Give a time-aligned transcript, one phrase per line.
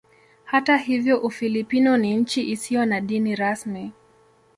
[0.45, 3.91] Hata hivyo Ufilipino ni nchi isiyo na dini rasmi.